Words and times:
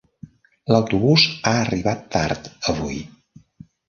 L'autobús 0.75 1.25
ha 1.51 1.53
arribat 1.65 2.01
tard 2.15 2.49
avui. 2.73 2.97